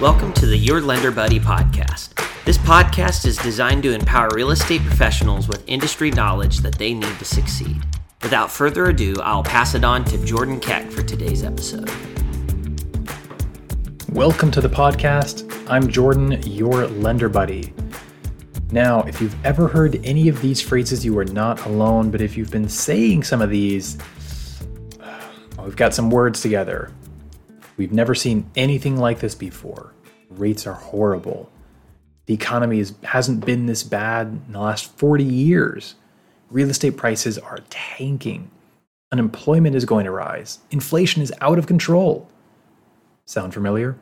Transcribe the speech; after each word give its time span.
Welcome 0.00 0.32
to 0.32 0.46
the 0.46 0.56
Your 0.56 0.80
Lender 0.80 1.10
Buddy 1.10 1.38
podcast. 1.38 2.14
This 2.46 2.56
podcast 2.56 3.26
is 3.26 3.36
designed 3.36 3.82
to 3.82 3.92
empower 3.92 4.30
real 4.32 4.50
estate 4.50 4.80
professionals 4.80 5.46
with 5.46 5.62
industry 5.68 6.10
knowledge 6.10 6.60
that 6.60 6.76
they 6.76 6.94
need 6.94 7.18
to 7.18 7.24
succeed. 7.26 7.76
Without 8.22 8.50
further 8.50 8.86
ado, 8.86 9.14
I'll 9.22 9.42
pass 9.42 9.74
it 9.74 9.84
on 9.84 10.06
to 10.06 10.16
Jordan 10.24 10.58
Keck 10.58 10.90
for 10.90 11.02
today's 11.02 11.44
episode. 11.44 11.90
Welcome 14.08 14.50
to 14.52 14.62
the 14.62 14.70
podcast. 14.70 15.46
I'm 15.68 15.86
Jordan, 15.86 16.42
your 16.46 16.86
lender 16.86 17.28
buddy. 17.28 17.74
Now, 18.72 19.02
if 19.02 19.20
you've 19.20 19.36
ever 19.44 19.68
heard 19.68 20.00
any 20.02 20.30
of 20.30 20.40
these 20.40 20.62
phrases, 20.62 21.04
you 21.04 21.18
are 21.18 21.26
not 21.26 21.66
alone, 21.66 22.10
but 22.10 22.22
if 22.22 22.38
you've 22.38 22.50
been 22.50 22.70
saying 22.70 23.24
some 23.24 23.42
of 23.42 23.50
these, 23.50 23.98
we've 25.62 25.76
got 25.76 25.92
some 25.92 26.08
words 26.08 26.40
together. 26.40 26.90
We've 27.80 27.90
never 27.90 28.14
seen 28.14 28.50
anything 28.56 28.98
like 28.98 29.20
this 29.20 29.34
before. 29.34 29.94
Rates 30.28 30.66
are 30.66 30.74
horrible. 30.74 31.50
The 32.26 32.34
economy 32.34 32.78
is, 32.78 32.92
hasn't 33.04 33.46
been 33.46 33.64
this 33.64 33.84
bad 33.84 34.26
in 34.26 34.52
the 34.52 34.60
last 34.60 34.94
40 34.98 35.24
years. 35.24 35.94
Real 36.50 36.68
estate 36.68 36.98
prices 36.98 37.38
are 37.38 37.60
tanking. 37.70 38.50
Unemployment 39.10 39.74
is 39.74 39.86
going 39.86 40.04
to 40.04 40.10
rise. 40.10 40.58
Inflation 40.70 41.22
is 41.22 41.32
out 41.40 41.58
of 41.58 41.66
control. 41.66 42.28
Sound 43.24 43.54
familiar? 43.54 43.96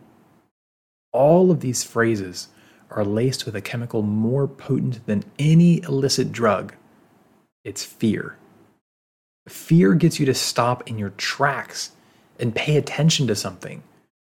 All 1.12 1.52
of 1.52 1.60
these 1.60 1.84
phrases 1.84 2.48
are 2.90 3.04
laced 3.04 3.46
with 3.46 3.54
a 3.54 3.60
chemical 3.60 4.02
more 4.02 4.48
potent 4.48 5.06
than 5.06 5.22
any 5.38 5.84
illicit 5.84 6.32
drug. 6.32 6.74
It's 7.62 7.84
fear. 7.84 8.38
Fear 9.48 9.94
gets 9.94 10.18
you 10.18 10.26
to 10.26 10.34
stop 10.34 10.90
in 10.90 10.98
your 10.98 11.10
tracks 11.10 11.92
and 12.38 12.54
pay 12.54 12.76
attention 12.76 13.26
to 13.26 13.34
something. 13.34 13.82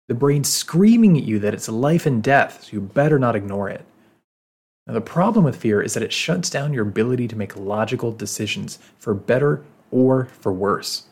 The 0.08 0.14
brain's 0.14 0.52
screaming 0.52 1.18
at 1.18 1.24
you 1.24 1.40
that 1.40 1.54
it's 1.54 1.70
life 1.70 2.06
and 2.06 2.22
death, 2.22 2.64
so 2.64 2.74
you 2.74 2.82
better 2.82 3.18
not 3.18 3.36
ignore 3.36 3.70
it. 3.70 3.86
Now, 4.86 4.94
the 4.94 5.02
problem 5.02 5.46
with 5.46 5.56
fear 5.56 5.82
is 5.82 5.94
that 5.94 6.04
it 6.04 6.12
shuts 6.12 6.50
down 6.50 6.74
your 6.74 6.84
ability 6.84 7.28
to 7.30 7.38
make 7.38 7.56
logical 7.56 8.12
decisions 8.12 8.80
for 8.98 9.14
better 9.14 9.64
or 9.92 10.26
for 10.26 10.52
worse. 10.52 11.04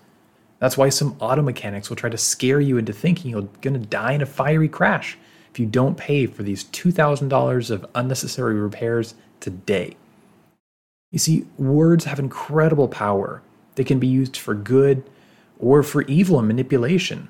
That's 0.60 0.78
why 0.78 0.90
some 0.90 1.16
auto 1.20 1.42
mechanics 1.42 1.90
will 1.90 1.96
try 1.96 2.10
to 2.10 2.18
scare 2.18 2.60
you 2.60 2.78
into 2.78 2.92
thinking 2.92 3.32
you're 3.32 3.48
going 3.62 3.80
to 3.80 3.88
die 3.88 4.12
in 4.12 4.22
a 4.22 4.26
fiery 4.26 4.68
crash 4.68 5.18
if 5.50 5.60
you 5.60 5.66
don't 5.66 5.98
pay 5.98 6.26
for 6.26 6.44
these 6.44 6.66
$2,000 6.66 7.72
of 7.72 7.86
unnecessary 7.96 8.56
repairs 8.56 9.16
today. 9.40 9.96
You 11.12 11.20
see, 11.20 11.46
words 11.58 12.06
have 12.06 12.20
incredible 12.20 12.88
power. 12.88 13.42
They 13.76 13.84
can 13.84 14.00
be 14.00 14.08
used 14.08 14.38
for 14.38 14.54
good 14.54 15.04
or 15.62 15.84
for 15.84 16.02
evil 16.04 16.40
and 16.40 16.48
manipulation. 16.48 17.30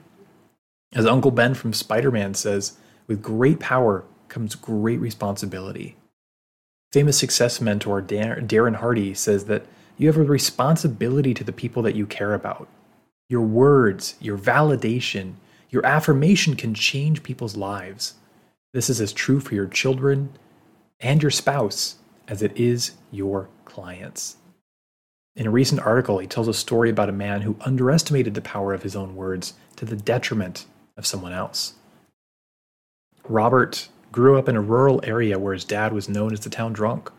As 0.93 1.05
Uncle 1.05 1.31
Ben 1.31 1.53
from 1.53 1.73
Spider 1.73 2.11
Man 2.11 2.33
says, 2.33 2.77
with 3.07 3.21
great 3.21 3.59
power 3.59 4.05
comes 4.29 4.55
great 4.55 4.99
responsibility. 4.99 5.97
Famous 6.91 7.17
success 7.17 7.61
mentor 7.61 8.01
Darren 8.01 8.75
Hardy 8.75 9.13
says 9.13 9.45
that 9.45 9.65
you 9.97 10.07
have 10.07 10.17
a 10.17 10.23
responsibility 10.23 11.33
to 11.33 11.43
the 11.43 11.53
people 11.53 11.83
that 11.83 11.95
you 11.95 12.05
care 12.05 12.33
about. 12.33 12.67
Your 13.29 13.41
words, 13.41 14.15
your 14.19 14.37
validation, 14.37 15.35
your 15.69 15.85
affirmation 15.85 16.55
can 16.55 16.73
change 16.73 17.23
people's 17.23 17.55
lives. 17.55 18.15
This 18.73 18.89
is 18.89 18.99
as 18.99 19.13
true 19.13 19.39
for 19.39 19.55
your 19.55 19.67
children 19.67 20.37
and 20.99 21.21
your 21.21 21.31
spouse 21.31 21.95
as 22.27 22.41
it 22.41 22.55
is 22.57 22.91
your 23.11 23.49
clients. 23.63 24.37
In 25.35 25.47
a 25.47 25.51
recent 25.51 25.81
article, 25.81 26.19
he 26.19 26.27
tells 26.27 26.49
a 26.49 26.53
story 26.53 26.89
about 26.89 27.09
a 27.09 27.13
man 27.13 27.41
who 27.41 27.55
underestimated 27.61 28.33
the 28.33 28.41
power 28.41 28.73
of 28.73 28.83
his 28.83 28.95
own 28.95 29.15
words 29.15 29.53
to 29.77 29.85
the 29.85 29.95
detriment 29.95 30.65
of 30.97 31.05
someone 31.05 31.31
else. 31.31 31.73
Robert 33.27 33.87
grew 34.11 34.37
up 34.37 34.49
in 34.49 34.57
a 34.57 34.61
rural 34.61 34.99
area 35.03 35.39
where 35.39 35.53
his 35.53 35.63
dad 35.63 35.93
was 35.93 36.09
known 36.09 36.33
as 36.33 36.41
the 36.41 36.49
town 36.49 36.73
drunk. 36.73 37.09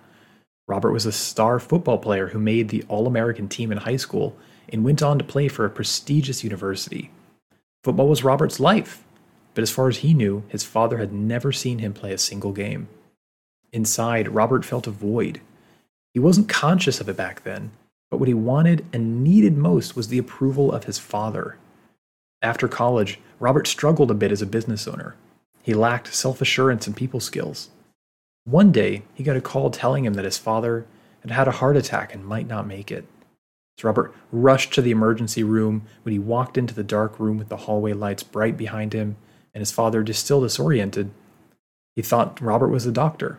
Robert 0.68 0.92
was 0.92 1.06
a 1.06 1.12
star 1.12 1.58
football 1.58 1.98
player 1.98 2.28
who 2.28 2.38
made 2.38 2.68
the 2.68 2.84
All 2.88 3.06
American 3.06 3.48
team 3.48 3.72
in 3.72 3.78
high 3.78 3.96
school 3.96 4.36
and 4.68 4.84
went 4.84 5.02
on 5.02 5.18
to 5.18 5.24
play 5.24 5.48
for 5.48 5.64
a 5.64 5.70
prestigious 5.70 6.44
university. 6.44 7.10
Football 7.82 8.08
was 8.08 8.24
Robert's 8.24 8.60
life, 8.60 9.02
but 9.54 9.62
as 9.62 9.70
far 9.70 9.88
as 9.88 9.98
he 9.98 10.12
knew, 10.12 10.44
his 10.48 10.64
father 10.64 10.98
had 10.98 11.12
never 11.12 11.50
seen 11.50 11.78
him 11.78 11.94
play 11.94 12.12
a 12.12 12.18
single 12.18 12.52
game. 12.52 12.88
Inside, 13.72 14.28
Robert 14.28 14.64
felt 14.66 14.86
a 14.86 14.90
void. 14.90 15.40
He 16.12 16.20
wasn't 16.20 16.48
conscious 16.48 17.00
of 17.00 17.08
it 17.08 17.16
back 17.16 17.42
then, 17.42 17.70
but 18.12 18.18
what 18.18 18.28
he 18.28 18.34
wanted 18.34 18.84
and 18.92 19.24
needed 19.24 19.56
most 19.56 19.96
was 19.96 20.08
the 20.08 20.18
approval 20.18 20.70
of 20.70 20.84
his 20.84 20.98
father. 20.98 21.56
After 22.42 22.68
college, 22.68 23.18
Robert 23.40 23.66
struggled 23.66 24.10
a 24.10 24.14
bit 24.14 24.30
as 24.30 24.42
a 24.42 24.46
business 24.46 24.86
owner. 24.86 25.14
He 25.62 25.72
lacked 25.72 26.12
self 26.12 26.42
assurance 26.42 26.86
and 26.86 26.94
people 26.94 27.20
skills. 27.20 27.70
One 28.44 28.70
day, 28.70 29.04
he 29.14 29.24
got 29.24 29.38
a 29.38 29.40
call 29.40 29.70
telling 29.70 30.04
him 30.04 30.12
that 30.12 30.26
his 30.26 30.36
father 30.36 30.84
had 31.22 31.30
had 31.30 31.48
a 31.48 31.52
heart 31.52 31.74
attack 31.74 32.14
and 32.14 32.22
might 32.22 32.46
not 32.46 32.66
make 32.66 32.92
it. 32.92 33.06
So 33.78 33.88
Robert 33.88 34.14
rushed 34.30 34.74
to 34.74 34.82
the 34.82 34.90
emergency 34.90 35.42
room. 35.42 35.86
When 36.02 36.12
he 36.12 36.18
walked 36.18 36.58
into 36.58 36.74
the 36.74 36.84
dark 36.84 37.18
room 37.18 37.38
with 37.38 37.48
the 37.48 37.56
hallway 37.56 37.94
lights 37.94 38.22
bright 38.22 38.58
behind 38.58 38.92
him 38.92 39.16
and 39.54 39.62
his 39.62 39.72
father 39.72 40.02
just 40.02 40.22
still 40.22 40.42
disoriented, 40.42 41.12
he 41.96 42.02
thought 42.02 42.42
Robert 42.42 42.68
was 42.68 42.84
a 42.84 42.92
doctor. 42.92 43.38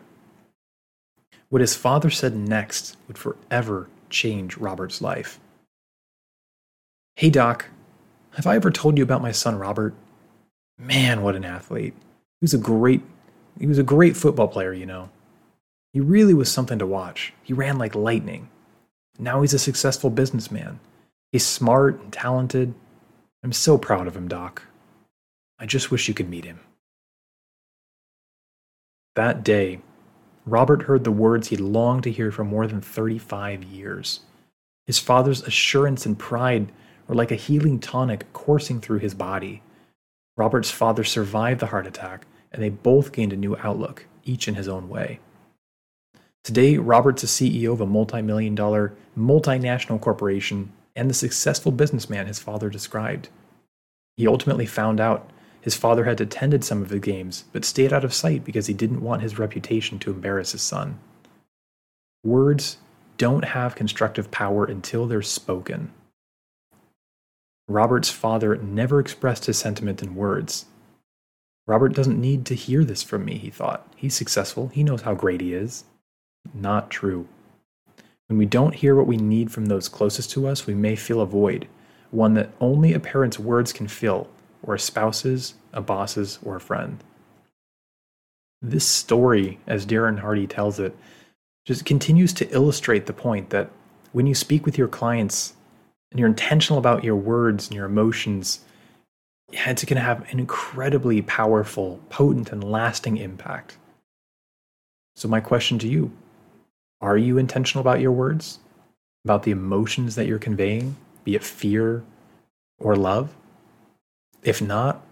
What 1.48 1.60
his 1.60 1.76
father 1.76 2.10
said 2.10 2.34
next 2.34 2.96
would 3.06 3.18
forever 3.18 3.86
change 4.14 4.56
Robert's 4.56 5.02
life. 5.02 5.38
Hey, 7.16 7.30
Doc, 7.30 7.66
have 8.32 8.46
I 8.46 8.56
ever 8.56 8.70
told 8.70 8.96
you 8.96 9.04
about 9.04 9.22
my 9.22 9.32
son 9.32 9.58
Robert? 9.58 9.94
Man, 10.78 11.22
what 11.22 11.36
an 11.36 11.44
athlete. 11.44 11.94
He 12.40 12.44
was 12.44 12.54
a 12.54 12.58
great 12.58 13.02
he 13.58 13.66
was 13.66 13.78
a 13.78 13.84
great 13.84 14.16
football 14.16 14.48
player, 14.48 14.72
you 14.72 14.86
know. 14.86 15.10
He 15.92 16.00
really 16.00 16.34
was 16.34 16.50
something 16.50 16.78
to 16.80 16.86
watch. 16.86 17.32
He 17.44 17.52
ran 17.52 17.78
like 17.78 17.94
lightning. 17.94 18.48
Now 19.16 19.42
he's 19.42 19.54
a 19.54 19.60
successful 19.60 20.10
businessman. 20.10 20.80
He's 21.30 21.46
smart 21.46 22.00
and 22.00 22.12
talented. 22.12 22.74
I'm 23.44 23.52
so 23.52 23.78
proud 23.78 24.08
of 24.08 24.16
him, 24.16 24.26
Doc. 24.26 24.62
I 25.58 25.66
just 25.66 25.92
wish 25.92 26.08
you 26.08 26.14
could 26.14 26.28
meet 26.28 26.44
him. 26.44 26.58
That 29.14 29.44
day, 29.44 29.80
Robert 30.46 30.82
heard 30.82 31.04
the 31.04 31.10
words 31.10 31.48
he'd 31.48 31.60
longed 31.60 32.02
to 32.04 32.12
hear 32.12 32.30
for 32.30 32.44
more 32.44 32.66
than 32.66 32.80
35 32.80 33.64
years. 33.64 34.20
His 34.86 34.98
father's 34.98 35.42
assurance 35.42 36.04
and 36.04 36.18
pride 36.18 36.70
were 37.08 37.14
like 37.14 37.30
a 37.30 37.36
healing 37.36 37.78
tonic 37.78 38.30
coursing 38.32 38.80
through 38.80 38.98
his 38.98 39.14
body. 39.14 39.62
Robert's 40.36 40.70
father 40.70 41.04
survived 41.04 41.60
the 41.60 41.66
heart 41.66 41.86
attack, 41.86 42.26
and 42.52 42.62
they 42.62 42.68
both 42.68 43.12
gained 43.12 43.32
a 43.32 43.36
new 43.36 43.56
outlook, 43.56 44.06
each 44.24 44.46
in 44.46 44.54
his 44.54 44.68
own 44.68 44.88
way. 44.88 45.20
Today, 46.42 46.76
Robert's 46.76 47.22
a 47.22 47.26
CEO 47.26 47.72
of 47.72 47.80
a 47.80 47.86
multi 47.86 48.20
million 48.20 48.54
dollar 48.54 48.94
multinational 49.16 50.00
corporation 50.00 50.72
and 50.94 51.08
the 51.08 51.14
successful 51.14 51.72
businessman 51.72 52.26
his 52.26 52.38
father 52.38 52.68
described. 52.68 53.30
He 54.16 54.26
ultimately 54.26 54.66
found 54.66 55.00
out 55.00 55.30
his 55.64 55.74
father 55.74 56.04
had 56.04 56.20
attended 56.20 56.62
some 56.62 56.82
of 56.82 56.90
the 56.90 56.98
games, 56.98 57.44
but 57.50 57.64
stayed 57.64 57.90
out 57.90 58.04
of 58.04 58.12
sight 58.12 58.44
because 58.44 58.66
he 58.66 58.74
didn't 58.74 59.00
want 59.00 59.22
his 59.22 59.38
reputation 59.38 59.98
to 59.98 60.10
embarrass 60.10 60.52
his 60.52 60.60
son. 60.60 60.98
Words 62.22 62.76
don't 63.16 63.46
have 63.46 63.74
constructive 63.74 64.30
power 64.30 64.66
until 64.66 65.06
they're 65.06 65.22
spoken. 65.22 65.90
Robert's 67.66 68.10
father 68.10 68.56
never 68.56 69.00
expressed 69.00 69.46
his 69.46 69.56
sentiment 69.56 70.02
in 70.02 70.14
words. 70.14 70.66
Robert 71.66 71.94
doesn't 71.94 72.20
need 72.20 72.44
to 72.44 72.54
hear 72.54 72.84
this 72.84 73.02
from 73.02 73.24
me, 73.24 73.38
he 73.38 73.48
thought. 73.48 73.90
He's 73.96 74.14
successful, 74.14 74.68
he 74.68 74.84
knows 74.84 75.00
how 75.00 75.14
great 75.14 75.40
he 75.40 75.54
is. 75.54 75.84
Not 76.52 76.90
true. 76.90 77.26
When 78.26 78.36
we 78.36 78.44
don't 78.44 78.74
hear 78.74 78.94
what 78.94 79.06
we 79.06 79.16
need 79.16 79.50
from 79.50 79.64
those 79.64 79.88
closest 79.88 80.30
to 80.32 80.46
us, 80.46 80.66
we 80.66 80.74
may 80.74 80.94
feel 80.94 81.22
a 81.22 81.26
void, 81.26 81.68
one 82.10 82.34
that 82.34 82.50
only 82.60 82.92
a 82.92 83.00
parent's 83.00 83.38
words 83.38 83.72
can 83.72 83.88
fill, 83.88 84.28
or 84.64 84.74
a 84.74 84.78
spouse's, 84.78 85.54
a 85.72 85.80
boss's, 85.80 86.38
or 86.42 86.56
a 86.56 86.60
friend. 86.60 87.04
This 88.60 88.86
story, 88.86 89.60
as 89.66 89.86
Darren 89.86 90.20
Hardy 90.20 90.46
tells 90.46 90.80
it, 90.80 90.96
just 91.66 91.84
continues 91.84 92.32
to 92.34 92.50
illustrate 92.50 93.06
the 93.06 93.12
point 93.12 93.50
that 93.50 93.70
when 94.12 94.26
you 94.26 94.34
speak 94.34 94.64
with 94.64 94.78
your 94.78 94.88
clients 94.88 95.54
and 96.10 96.18
you're 96.18 96.28
intentional 96.28 96.78
about 96.78 97.04
your 97.04 97.16
words 97.16 97.66
and 97.66 97.76
your 97.76 97.86
emotions, 97.86 98.60
it's 99.52 99.84
going 99.84 99.96
to 99.96 100.00
have 100.00 100.30
an 100.30 100.38
incredibly 100.38 101.22
powerful, 101.22 102.00
potent, 102.08 102.50
and 102.50 102.64
lasting 102.64 103.16
impact. 103.16 103.76
So, 105.16 105.28
my 105.28 105.40
question 105.40 105.78
to 105.80 105.88
you 105.88 106.10
are 107.00 107.18
you 107.18 107.38
intentional 107.38 107.80
about 107.80 108.00
your 108.00 108.12
words? 108.12 108.60
About 109.24 109.42
the 109.42 109.50
emotions 109.50 110.14
that 110.16 110.26
you're 110.26 110.38
conveying, 110.38 110.96
be 111.24 111.34
it 111.34 111.44
fear 111.44 112.02
or 112.78 112.96
love? 112.96 113.34
If 114.44 114.60
not, 114.62 115.02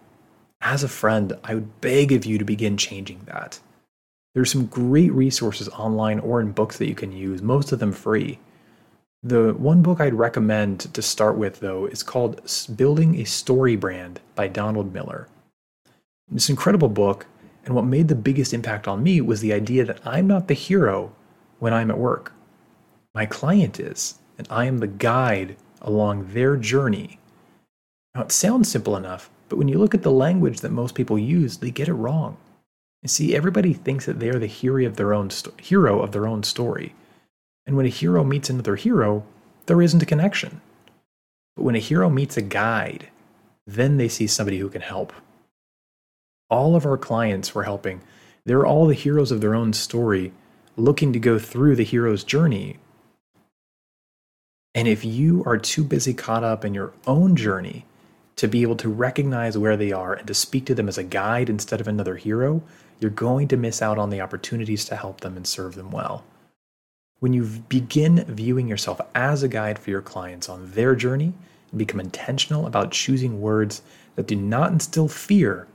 as 0.60 0.84
a 0.84 0.88
friend, 0.88 1.32
I 1.42 1.54
would 1.54 1.80
beg 1.80 2.12
of 2.12 2.24
you 2.24 2.38
to 2.38 2.44
begin 2.44 2.76
changing 2.76 3.22
that. 3.24 3.58
There's 4.34 4.52
some 4.52 4.66
great 4.66 5.12
resources 5.12 5.68
online 5.70 6.20
or 6.20 6.40
in 6.40 6.52
books 6.52 6.78
that 6.78 6.88
you 6.88 6.94
can 6.94 7.12
use, 7.12 7.42
most 7.42 7.72
of 7.72 7.80
them 7.80 7.92
free. 7.92 8.38
The 9.22 9.54
one 9.54 9.82
book 9.82 10.00
I'd 10.00 10.14
recommend 10.14 10.80
to 10.94 11.02
start 11.02 11.36
with, 11.36 11.60
though, 11.60 11.86
is 11.86 12.02
called 12.02 12.40
Building 12.76 13.20
a 13.20 13.24
Story 13.24 13.76
Brand 13.76 14.20
by 14.34 14.48
Donald 14.48 14.92
Miller. 14.92 15.28
This 16.30 16.50
incredible 16.50 16.88
book 16.88 17.26
And 17.64 17.74
what 17.74 17.84
made 17.84 18.08
the 18.08 18.14
biggest 18.14 18.52
impact 18.52 18.88
on 18.88 19.02
me 19.02 19.20
was 19.20 19.40
the 19.40 19.52
idea 19.52 19.84
that 19.84 20.00
I'm 20.04 20.26
not 20.26 20.48
the 20.48 20.54
hero 20.54 21.14
when 21.60 21.72
I'm 21.72 21.90
at 21.90 21.98
work. 21.98 22.32
My 23.14 23.26
client 23.26 23.78
is, 23.78 24.18
and 24.36 24.48
I 24.50 24.64
am 24.64 24.78
the 24.78 24.88
guide 24.88 25.56
along 25.80 26.32
their 26.32 26.56
journey. 26.56 27.20
Now, 28.14 28.22
it 28.22 28.32
sounds 28.32 28.70
simple 28.70 28.96
enough, 28.96 29.30
but 29.48 29.56
when 29.56 29.68
you 29.68 29.78
look 29.78 29.94
at 29.94 30.02
the 30.02 30.10
language 30.10 30.60
that 30.60 30.70
most 30.70 30.94
people 30.94 31.18
use, 31.18 31.58
they 31.58 31.70
get 31.70 31.88
it 31.88 31.94
wrong. 31.94 32.36
You 33.02 33.08
see, 33.08 33.34
everybody 33.34 33.72
thinks 33.72 34.06
that 34.06 34.20
they 34.20 34.28
are 34.28 34.38
the 34.38 34.46
hero 34.46 34.84
of 34.84 34.96
their 34.96 35.14
own 35.14 35.30
sto- 35.30 35.54
hero 35.60 36.00
of 36.00 36.12
their 36.12 36.26
own 36.26 36.42
story. 36.42 36.94
And 37.66 37.76
when 37.76 37.86
a 37.86 37.90
hero 37.90 38.22
meets 38.22 38.50
another 38.50 38.76
hero, 38.76 39.24
there 39.66 39.80
isn't 39.80 40.02
a 40.02 40.06
connection. 40.06 40.60
But 41.56 41.64
when 41.64 41.74
a 41.74 41.80
hero 41.80 42.10
meets 42.10 42.36
a 42.36 42.42
guide, 42.42 43.08
then 43.66 43.96
they 43.96 44.08
see 44.08 44.26
somebody 44.26 44.58
who 44.58 44.68
can 44.68 44.82
help. 44.82 45.12
All 46.50 46.76
of 46.76 46.84
our 46.84 46.98
clients 46.98 47.54
we're 47.54 47.62
helping, 47.62 48.02
they're 48.44 48.66
all 48.66 48.86
the 48.86 48.94
heroes 48.94 49.32
of 49.32 49.40
their 49.40 49.54
own 49.54 49.72
story, 49.72 50.32
looking 50.76 51.12
to 51.12 51.18
go 51.18 51.38
through 51.38 51.76
the 51.76 51.84
hero's 51.84 52.24
journey. 52.24 52.78
And 54.74 54.86
if 54.86 55.04
you 55.04 55.42
are 55.46 55.58
too 55.58 55.84
busy 55.84 56.12
caught 56.12 56.44
up 56.44 56.64
in 56.64 56.74
your 56.74 56.92
own 57.06 57.36
journey 57.36 57.86
to 58.36 58.48
be 58.48 58.62
able 58.62 58.76
to 58.76 58.88
recognize 58.88 59.58
where 59.58 59.76
they 59.76 59.92
are 59.92 60.14
and 60.14 60.26
to 60.26 60.34
speak 60.34 60.64
to 60.66 60.74
them 60.74 60.88
as 60.88 60.98
a 60.98 61.04
guide 61.04 61.50
instead 61.50 61.80
of 61.80 61.88
another 61.88 62.16
hero, 62.16 62.62
you're 63.00 63.10
going 63.10 63.48
to 63.48 63.56
miss 63.56 63.82
out 63.82 63.98
on 63.98 64.10
the 64.10 64.20
opportunities 64.20 64.84
to 64.86 64.96
help 64.96 65.20
them 65.20 65.36
and 65.36 65.46
serve 65.46 65.74
them 65.74 65.90
well. 65.90 66.24
When 67.20 67.32
you 67.32 67.44
begin 67.68 68.24
viewing 68.28 68.68
yourself 68.68 69.00
as 69.14 69.42
a 69.42 69.48
guide 69.48 69.78
for 69.78 69.90
your 69.90 70.02
clients 70.02 70.48
on 70.48 70.72
their 70.72 70.94
journey 70.94 71.32
and 71.70 71.78
become 71.78 72.00
intentional 72.00 72.66
about 72.66 72.90
choosing 72.90 73.40
words 73.40 73.82
that 74.16 74.26
do 74.26 74.36
not 74.36 74.72
instill 74.72 75.08
fear, 75.08 75.66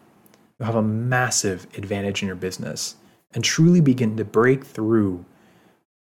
you'll 0.58 0.66
have 0.66 0.76
a 0.76 0.82
massive 0.82 1.68
advantage 1.78 2.22
in 2.22 2.28
your 2.28 2.36
business 2.36 2.96
and 3.34 3.44
truly 3.44 3.82
begin 3.82 4.18
to 4.18 4.26
break 4.26 4.66
through 4.66 5.24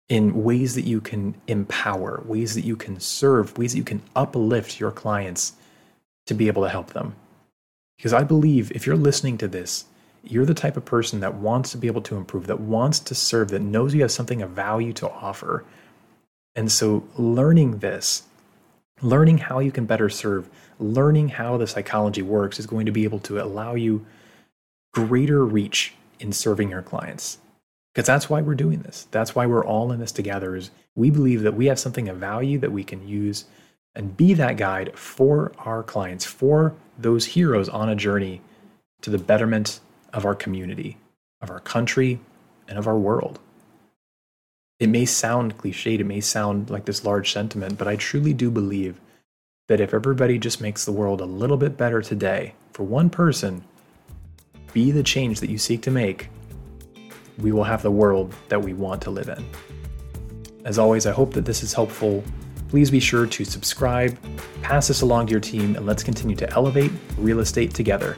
in 0.08 0.44
ways 0.44 0.74
that 0.74 0.86
you 0.86 1.00
can 1.00 1.36
empower, 1.48 2.24
ways 2.26 2.56
that 2.56 2.66
you 2.66 2.76
can 2.76 3.00
serve, 3.00 3.56
ways 3.58 3.74
that 3.74 3.78
you 3.78 3.84
can 3.84 4.02
uplift 4.16 4.80
your 4.80 4.92
clients 4.92 5.54
to 6.30 6.34
be 6.34 6.48
able 6.48 6.64
to 6.64 6.70
help 6.70 6.94
them. 6.94 7.16
Because 7.98 8.14
I 8.14 8.24
believe 8.24 8.72
if 8.72 8.88
you're 8.88 8.96
listening 8.96 9.38
to 9.40 9.48
this, 9.48 9.86
you're 10.24 10.46
the 10.46 10.54
type 10.54 10.78
of 10.78 10.86
person 10.86 11.20
that 11.20 11.36
wants 11.36 11.72
to 11.72 11.78
be 11.78 11.88
able 11.88 12.02
to 12.04 12.16
improve, 12.16 12.48
that 12.48 12.60
wants 12.60 13.00
to 13.00 13.16
serve, 13.16 13.50
that 13.50 13.62
knows 13.62 13.94
you 13.94 14.02
have 14.02 14.12
something 14.12 14.42
of 14.42 14.52
value 14.52 14.94
to 14.94 15.10
offer. 15.10 15.66
And 16.56 16.72
so, 16.72 17.08
learning 17.18 17.80
this, 17.80 18.24
learning 19.02 19.40
how 19.40 19.60
you 19.60 19.72
can 19.72 19.86
better 19.86 20.10
serve, 20.10 20.50
learning 20.80 21.30
how 21.30 21.58
the 21.58 21.68
psychology 21.68 22.22
works 22.22 22.60
is 22.60 22.66
going 22.66 22.86
to 22.86 22.92
be 22.92 23.04
able 23.04 23.20
to 23.20 23.42
allow 23.42 23.76
you 23.76 24.06
greater 24.94 25.46
reach 25.46 25.94
in 26.20 26.32
serving 26.32 26.70
your 26.70 26.82
clients. 26.82 27.38
Because 27.94 28.08
that's 28.08 28.30
why 28.30 28.42
we're 28.42 28.56
doing 28.56 28.82
this. 28.82 29.08
That's 29.12 29.36
why 29.36 29.46
we're 29.46 29.66
all 29.66 29.92
in 29.92 30.00
this 30.00 30.12
together 30.12 30.56
is 30.56 30.70
we 30.96 31.10
believe 31.10 31.42
that 31.42 31.56
we 31.56 31.66
have 31.68 31.80
something 31.80 32.08
of 32.08 32.18
value 32.18 32.60
that 32.60 32.72
we 32.72 32.84
can 32.84 33.08
use 33.08 33.46
and 34.00 34.16
be 34.16 34.34
that 34.34 34.56
guide 34.56 34.98
for 34.98 35.52
our 35.58 35.84
clients, 35.84 36.24
for 36.24 36.74
those 36.98 37.26
heroes 37.26 37.68
on 37.68 37.90
a 37.90 37.96
journey 37.96 38.40
to 39.02 39.10
the 39.10 39.18
betterment 39.18 39.82
of 40.14 40.26
our 40.26 40.34
community, 40.34 40.98
of 41.42 41.50
our 41.50 41.60
country, 41.60 42.18
and 42.70 42.80
of 42.80 42.88
our 42.88 42.98
world. 42.98 43.40
It 44.80 44.88
may 44.88 45.04
sound 45.04 45.58
cliched, 45.58 46.00
it 46.00 46.06
may 46.06 46.22
sound 46.22 46.70
like 46.70 46.86
this 46.86 47.04
large 47.04 47.34
sentiment, 47.34 47.78
but 47.78 47.90
I 47.90 47.98
truly 47.98 48.32
do 48.32 48.50
believe 48.50 49.02
that 49.68 49.82
if 49.82 49.94
everybody 49.94 50.40
just 50.40 50.62
makes 50.62 50.86
the 50.86 50.94
world 50.94 51.20
a 51.20 51.26
little 51.26 51.58
bit 51.58 51.76
better 51.76 52.02
today 52.02 52.54
for 52.72 52.84
one 52.84 53.10
person, 53.10 53.66
be 54.72 54.92
the 54.92 55.04
change 55.04 55.42
that 55.42 55.50
you 55.50 55.58
seek 55.58 55.82
to 55.82 55.92
make, 55.92 56.30
we 57.38 57.52
will 57.52 57.66
have 57.66 57.82
the 57.82 57.92
world 57.92 58.34
that 58.48 58.62
we 58.64 58.72
want 58.72 59.02
to 59.02 59.10
live 59.10 59.28
in. 59.28 59.46
As 60.64 60.80
always, 60.80 61.06
I 61.06 61.12
hope 61.12 61.34
that 61.34 61.44
this 61.44 61.64
is 61.64 61.74
helpful. 61.74 62.24
Please 62.70 62.92
be 62.92 63.00
sure 63.00 63.26
to 63.26 63.44
subscribe, 63.44 64.18
pass 64.62 64.88
this 64.88 65.02
along 65.02 65.28
to 65.28 65.32
your 65.32 65.42
team, 65.42 65.76
and 65.76 65.86
let's 65.86 66.04
continue 66.04 66.36
to 66.36 66.50
elevate 66.54 66.92
real 67.18 67.40
estate 67.40 67.74
together. 67.74 68.18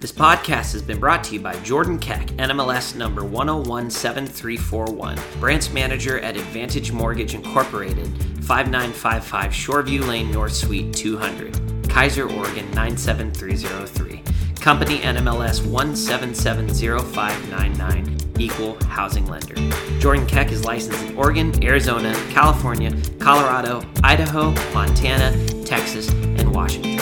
This 0.00 0.12
podcast 0.12 0.72
has 0.72 0.82
been 0.82 1.00
brought 1.00 1.24
to 1.24 1.34
you 1.34 1.40
by 1.40 1.58
Jordan 1.60 1.98
Keck, 1.98 2.28
NMLS 2.38 2.94
number 2.94 3.22
1017341, 3.22 5.40
branch 5.40 5.72
manager 5.72 6.20
at 6.20 6.36
Advantage 6.36 6.92
Mortgage 6.92 7.34
Incorporated, 7.34 8.06
5955 8.44 9.52
Shoreview 9.52 10.06
Lane 10.06 10.30
North 10.30 10.52
Suite 10.52 10.94
200, 10.94 11.54
Keizer, 11.84 12.30
Oregon 12.36 12.70
97303. 12.72 14.22
Company 14.60 14.98
NMLS 14.98 15.62
1770599, 15.62 18.27
equal 18.38 18.82
housing 18.84 19.26
lender. 19.26 19.54
Jordan 19.98 20.26
Keck 20.26 20.52
is 20.52 20.64
licensed 20.64 21.02
in 21.04 21.16
Oregon, 21.16 21.52
Arizona, 21.62 22.14
California, 22.30 22.92
Colorado, 23.18 23.82
Idaho, 24.02 24.50
Montana, 24.72 25.32
Texas, 25.64 26.08
and 26.10 26.54
Washington. 26.54 26.98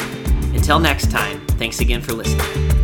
Until 0.55 0.79
next 0.79 1.11
time, 1.11 1.45
thanks 1.59 1.81
again 1.81 2.01
for 2.03 2.13
listening. 2.13 2.76